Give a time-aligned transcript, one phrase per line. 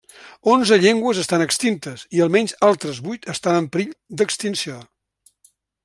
[0.51, 3.93] Onze llengües estan extintes i almenys altres vuit estan en perill
[4.23, 4.81] d'extinció.